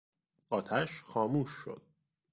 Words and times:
آتش 0.49 1.01
خاموش 1.03 1.49
شد. 1.49 1.81